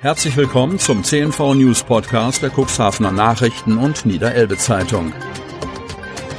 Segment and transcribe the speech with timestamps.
[0.00, 5.12] Herzlich willkommen zum CNV News Podcast der Cuxhavener Nachrichten und Niederelbe Zeitung.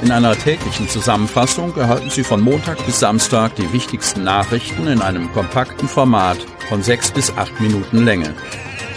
[0.00, 5.30] In einer täglichen Zusammenfassung erhalten Sie von Montag bis Samstag die wichtigsten Nachrichten in einem
[5.32, 6.38] kompakten Format
[6.70, 8.34] von sechs bis acht Minuten Länge.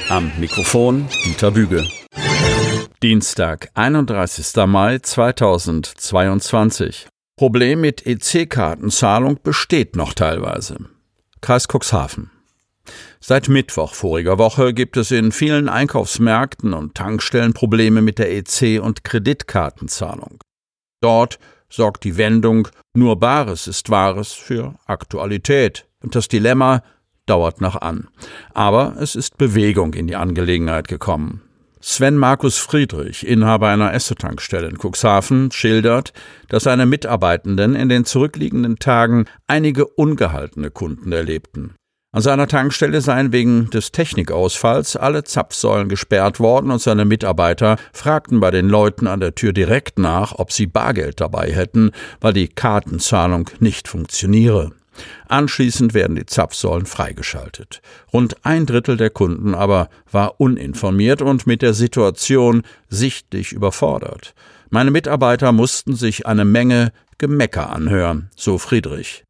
[0.07, 1.85] Am Mikrofon Dieter Büge.
[3.03, 4.65] Dienstag, 31.
[4.65, 7.09] Mai 2022.
[7.35, 10.77] Problem mit EC-Kartenzahlung besteht noch teilweise.
[11.41, 12.32] Kreis Cuxhaven.
[13.25, 18.81] Seit Mittwoch voriger Woche gibt es in vielen Einkaufsmärkten und Tankstellen Probleme mit der EC-
[18.81, 20.43] und Kreditkartenzahlung.
[20.99, 21.39] Dort
[21.69, 25.87] sorgt die Wendung nur Bares ist Wahres für Aktualität.
[26.01, 26.83] Und das Dilemma
[27.25, 28.09] dauert noch an.
[28.53, 31.43] Aber es ist Bewegung in die Angelegenheit gekommen.
[31.79, 36.11] Sven Markus Friedrich, Inhaber einer Esso-Tankstelle in Cuxhaven, schildert,
[36.49, 41.75] dass seine Mitarbeitenden in den zurückliegenden Tagen einige ungehaltene Kunden erlebten.
[42.15, 48.39] An seiner Tankstelle seien wegen des Technikausfalls alle Zapfsäulen gesperrt worden und seine Mitarbeiter fragten
[48.39, 51.89] bei den Leuten an der Tür direkt nach, ob sie Bargeld dabei hätten,
[52.21, 54.73] weil die Kartenzahlung nicht funktioniere.
[55.27, 57.81] Anschließend werden die Zapfsäulen freigeschaltet.
[58.13, 64.35] Rund ein Drittel der Kunden aber war uninformiert und mit der Situation sichtlich überfordert.
[64.69, 69.23] Meine Mitarbeiter mussten sich eine Menge Gemecker anhören, so Friedrich.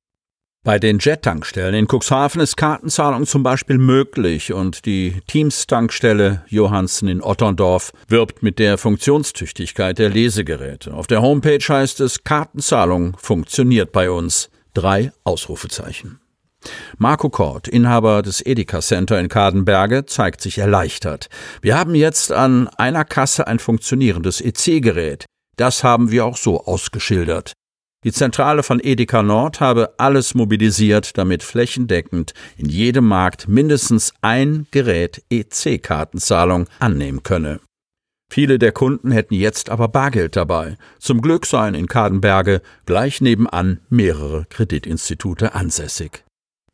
[0.66, 7.22] Bei den Jet-Tankstellen in Cuxhaven ist Kartenzahlung zum Beispiel möglich und die Teams-Tankstelle Johansen in
[7.22, 10.94] Otterndorf wirbt mit der Funktionstüchtigkeit der Lesegeräte.
[10.94, 14.50] Auf der Homepage heißt es, Kartenzahlung funktioniert bei uns.
[14.74, 16.22] Drei Ausrufezeichen.
[16.98, 21.28] Marco Kort, Inhaber des Edeka Center in Kadenberge, zeigt sich erleichtert.
[21.62, 25.26] Wir haben jetzt an einer Kasse ein funktionierendes EC-Gerät.
[25.58, 27.52] Das haben wir auch so ausgeschildert.
[28.04, 34.68] Die Zentrale von Edeka Nord habe alles mobilisiert, damit flächendeckend in jedem Markt mindestens ein
[34.72, 37.60] Gerät EC-Kartenzahlung annehmen könne.
[38.30, 40.78] Viele der Kunden hätten jetzt aber Bargeld dabei.
[41.00, 46.23] Zum Glück seien in Kadenberge gleich nebenan mehrere Kreditinstitute ansässig.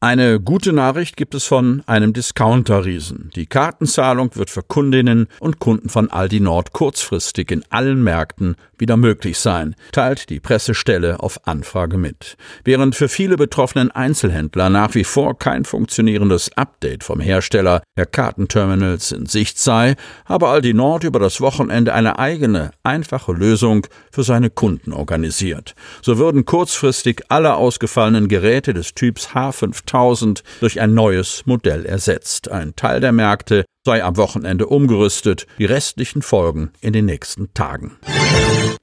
[0.01, 3.31] Eine gute Nachricht gibt es von einem Discounter-Riesen.
[3.35, 8.95] Die Kartenzahlung wird für Kundinnen und Kunden von Aldi Nord kurzfristig in allen Märkten wieder
[8.95, 12.37] möglich sein, teilt die Pressestelle auf Anfrage mit.
[12.63, 19.11] Während für viele betroffenen Einzelhändler nach wie vor kein funktionierendes Update vom Hersteller der Kartenterminals
[19.11, 24.49] in Sicht sei, habe Aldi Nord über das Wochenende eine eigene, einfache Lösung für seine
[24.49, 25.75] Kunden organisiert.
[26.01, 32.49] So würden kurzfristig alle ausgefallenen Geräte des Typs H5 5000 durch ein neues Modell ersetzt.
[32.51, 37.97] Ein Teil der Märkte sei am Wochenende umgerüstet, die restlichen folgen in den nächsten Tagen.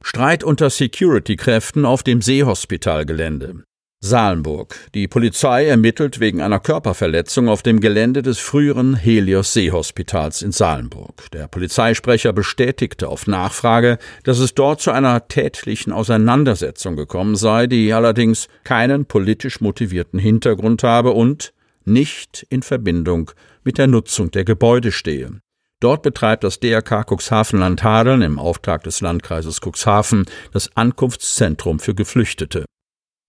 [0.03, 3.65] Streit unter Security-Kräften auf dem Seehospitalgelände.
[4.07, 4.77] Salenburg.
[4.95, 11.31] Die Polizei ermittelt wegen einer Körperverletzung auf dem Gelände des früheren Helios Seehospitals in Salenburg.
[11.33, 17.93] Der Polizeisprecher bestätigte auf Nachfrage, dass es dort zu einer tätlichen Auseinandersetzung gekommen sei, die
[17.93, 21.53] allerdings keinen politisch motivierten Hintergrund habe und
[21.85, 23.33] nicht in Verbindung
[23.65, 25.41] mit der Nutzung der Gebäude stehe.
[25.81, 32.65] Dort betreibt das DRK Cuxhaven-Land Hadeln im Auftrag des Landkreises Cuxhaven das Ankunftszentrum für Geflüchtete.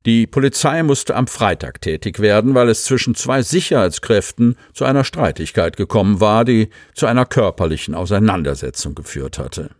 [0.07, 5.75] Die Polizei musste am Freitag tätig werden, weil es zwischen zwei Sicherheitskräften zu einer Streitigkeit
[5.75, 9.71] gekommen war, die zu einer körperlichen Auseinandersetzung geführt hatte.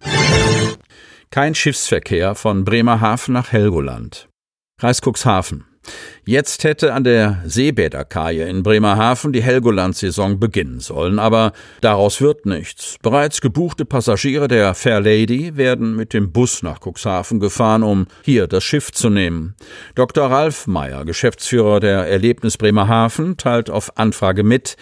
[1.29, 4.27] Kein Schiffsverkehr von Bremerhaven nach Helgoland.
[4.81, 5.63] Cuxhaven.
[6.25, 12.97] Jetzt hätte an der Seebäderkaje in Bremerhaven die Helgoland-Saison beginnen sollen, aber daraus wird nichts.
[13.01, 18.47] Bereits gebuchte Passagiere der Fair Lady werden mit dem Bus nach Cuxhaven gefahren, um hier
[18.47, 19.55] das Schiff zu nehmen.
[19.95, 20.29] Dr.
[20.29, 24.75] Ralf Meyer, Geschäftsführer der Erlebnis Bremerhaven, teilt auf Anfrage mit,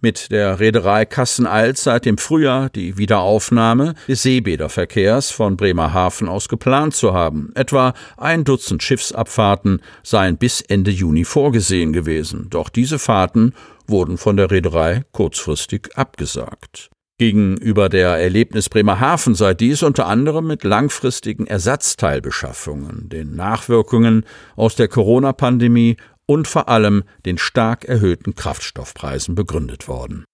[0.00, 6.94] mit der Reederei Kassen-Alt seit dem Frühjahr die Wiederaufnahme des Seebäderverkehrs von Bremerhaven aus geplant
[6.94, 7.50] zu haben.
[7.54, 12.48] Etwa ein Dutzend Schiffsabfahrten seien bis Ende Juni vorgesehen gewesen.
[12.50, 13.54] Doch diese Fahrten
[13.86, 16.90] wurden von der Reederei kurzfristig abgesagt.
[17.20, 24.24] Gegenüber der Erlebnis Bremerhaven sei dies unter anderem mit langfristigen Ersatzteilbeschaffungen, den Nachwirkungen
[24.56, 25.98] aus der Corona-Pandemie
[26.30, 30.24] und vor allem den stark erhöhten Kraftstoffpreisen begründet worden.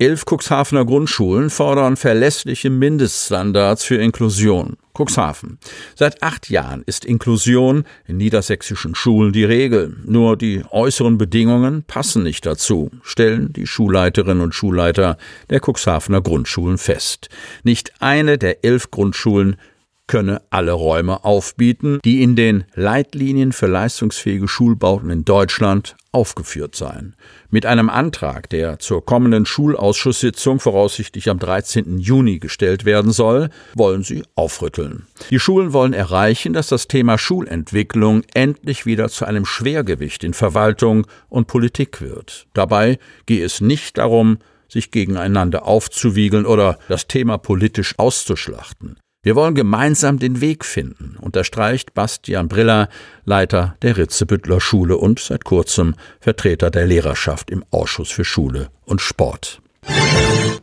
[0.00, 4.76] Elf Cuxhavener Grundschulen fordern verlässliche Mindeststandards für Inklusion.
[4.92, 5.58] Cuxhaven.
[5.94, 9.96] Seit acht Jahren ist Inklusion in niedersächsischen Schulen die Regel.
[10.04, 15.16] Nur die äußeren Bedingungen passen nicht dazu, stellen die Schulleiterinnen und Schulleiter
[15.48, 17.28] der Cuxhavener Grundschulen fest.
[17.62, 19.56] Nicht eine der elf Grundschulen
[20.06, 27.14] könne alle Räume aufbieten, die in den Leitlinien für leistungsfähige Schulbauten in Deutschland aufgeführt seien.
[27.50, 31.98] Mit einem Antrag, der zur kommenden Schulausschusssitzung voraussichtlich am 13.
[31.98, 35.06] Juni gestellt werden soll, wollen sie aufrütteln.
[35.30, 41.06] Die Schulen wollen erreichen, dass das Thema Schulentwicklung endlich wieder zu einem Schwergewicht in Verwaltung
[41.28, 42.46] und Politik wird.
[42.54, 44.38] Dabei gehe es nicht darum,
[44.68, 48.98] sich gegeneinander aufzuwiegeln oder das Thema politisch auszuschlachten.
[49.26, 52.88] Wir wollen gemeinsam den Weg finden, unterstreicht Bastian Briller,
[53.24, 59.00] Leiter der Ritzebüttler Schule und seit kurzem Vertreter der Lehrerschaft im Ausschuss für Schule und
[59.00, 59.60] Sport.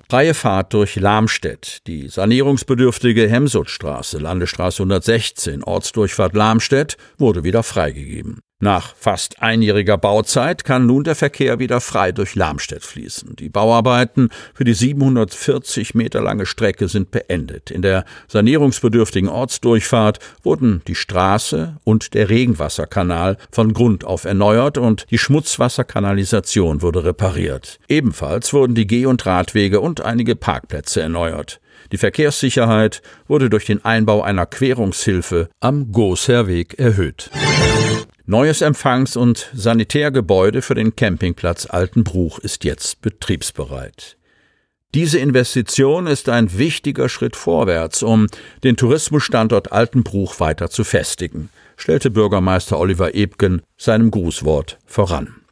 [0.10, 1.86] Freie Fahrt durch Lamstedt.
[1.88, 8.40] Die sanierungsbedürftige Hemsuttstraße, Landesstraße 116, Ortsdurchfahrt Lamstedt, wurde wieder freigegeben.
[8.64, 13.36] Nach fast einjähriger Bauzeit kann nun der Verkehr wieder frei durch Lamstedt fließen.
[13.36, 17.72] Die Bauarbeiten für die 740 Meter lange Strecke sind beendet.
[17.72, 25.08] In der sanierungsbedürftigen Ortsdurchfahrt wurden die Straße und der Regenwasserkanal von Grund auf erneuert und
[25.12, 27.82] die Schmutzwasserkanalisation wurde repariert.
[27.90, 31.60] Ebenfalls wurden die Geh- und Radwege und einige Parkplätze erneuert.
[31.92, 37.30] Die Verkehrssicherheit wurde durch den Einbau einer Querungshilfe am Gosherweg erhöht.
[38.26, 44.16] Neues Empfangs- und Sanitärgebäude für den Campingplatz Altenbruch ist jetzt betriebsbereit.
[44.94, 48.28] Diese Investition ist ein wichtiger Schritt vorwärts, um
[48.64, 55.43] den Tourismusstandort Altenbruch weiter zu festigen, stellte Bürgermeister Oliver Ebgen seinem Grußwort voran.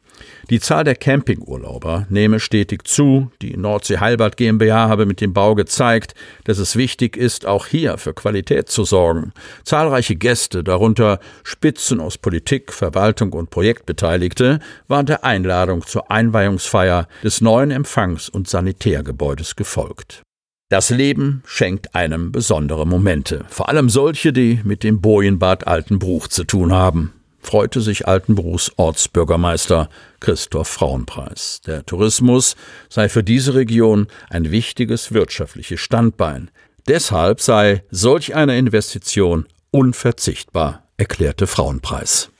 [0.52, 3.32] Die Zahl der Campingurlauber nehme stetig zu.
[3.40, 6.14] Die Nordsee Heilbad GmbH habe mit dem Bau gezeigt,
[6.44, 9.32] dass es wichtig ist, auch hier für Qualität zu sorgen.
[9.64, 14.58] Zahlreiche Gäste, darunter Spitzen aus Politik, Verwaltung und Projektbeteiligte,
[14.88, 20.20] waren der Einladung zur Einweihungsfeier des neuen Empfangs- und Sanitärgebäudes gefolgt.
[20.68, 26.44] Das Leben schenkt einem besondere Momente, vor allem solche, die mit dem Bojenbad Altenbruch zu
[26.44, 29.90] tun haben freute sich Altenbruchs Ortsbürgermeister
[30.20, 31.60] Christoph Frauenpreis.
[31.66, 32.56] Der Tourismus
[32.88, 36.50] sei für diese Region ein wichtiges wirtschaftliches Standbein.
[36.88, 42.30] Deshalb sei solch eine Investition unverzichtbar, erklärte Frauenpreis.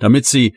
[0.00, 0.56] Damit Sie